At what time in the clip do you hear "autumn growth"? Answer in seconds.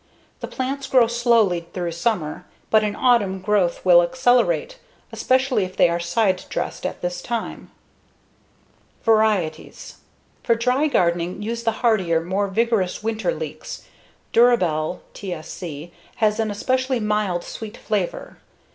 2.95-3.85